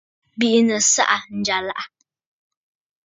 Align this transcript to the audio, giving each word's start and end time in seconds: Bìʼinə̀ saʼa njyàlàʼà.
Bìʼinə̀ 0.39 0.79
saʼa 0.93 1.17
njyàlàʼà. 1.37 1.83